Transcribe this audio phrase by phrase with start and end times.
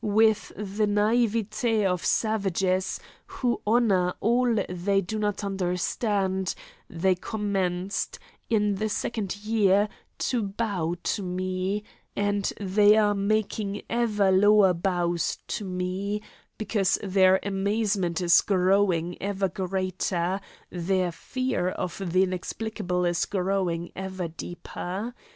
[0.03, 6.55] With the naivete of savages, who honour all they do not understand,
[6.89, 8.17] they commenced,
[8.49, 11.83] in the second year, to bow to me,
[12.15, 16.23] and they are making ever lower bows to me,
[16.57, 20.41] because their amazement is growing ever greater,
[20.71, 25.13] their fear of the inexplicable is growing ever deeper.